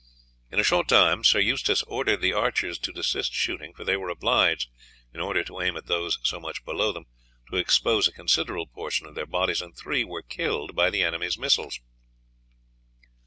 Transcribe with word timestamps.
In 0.49 0.59
a 0.59 0.63
short 0.63 0.87
time 0.87 1.23
Sir 1.23 1.37
Eustace 1.37 1.83
ordered 1.83 2.21
the 2.21 2.33
archers 2.33 2.79
to 2.79 2.91
desist 2.91 3.33
shooting, 3.35 3.71
for 3.71 3.83
they 3.83 3.95
were 3.95 4.09
obliged, 4.09 4.67
in 5.13 5.19
order 5.19 5.43
to 5.43 5.61
aim 5.61 5.77
at 5.77 5.85
those 5.85 6.17
so 6.23 6.39
much 6.39 6.65
below 6.65 6.91
them, 6.91 7.05
to 7.51 7.57
expose 7.57 8.07
a 8.07 8.11
considerable 8.11 8.65
portion 8.65 9.05
of 9.05 9.13
their 9.13 9.27
bodies, 9.27 9.61
and 9.61 9.77
three 9.77 10.03
were 10.03 10.23
killed 10.23 10.75
by 10.75 10.89
the 10.89 11.03
enemy's 11.03 11.37
missiles. 11.37 11.79